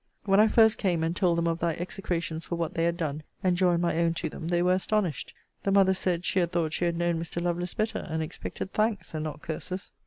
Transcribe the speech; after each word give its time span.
When 0.23 0.39
I 0.39 0.47
first 0.47 0.79
came, 0.79 1.03
and 1.03 1.15
told 1.15 1.37
them 1.37 1.45
of 1.47 1.59
thy 1.59 1.73
execrations 1.75 2.47
for 2.47 2.55
what 2.55 2.73
they 2.73 2.85
had 2.85 2.97
done, 2.97 3.21
and 3.43 3.55
joined 3.55 3.83
my 3.83 3.97
own 3.99 4.15
to 4.15 4.29
them, 4.29 4.47
they 4.47 4.63
were 4.63 4.73
astonished. 4.73 5.31
The 5.61 5.69
mother 5.71 5.93
said, 5.93 6.25
she 6.25 6.39
had 6.39 6.51
thought 6.51 6.73
she 6.73 6.85
had 6.85 6.97
known 6.97 7.19
Mr. 7.19 7.39
Lovelace 7.39 7.75
better; 7.75 7.99
and 8.09 8.23
expected 8.23 8.73
thanks, 8.73 9.13
and 9.13 9.23
not 9.23 9.43
curses. 9.43 9.91